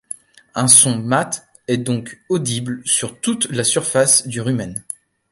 Un 0.55 0.67
son 0.67 0.97
mat 0.97 1.45
est 1.67 1.77
donc 1.77 2.19
audible 2.27 2.81
sur 2.85 3.21
toute 3.21 3.47
la 3.51 3.63
surface 3.63 4.25
du 4.25 4.41
rumen. 4.41 4.83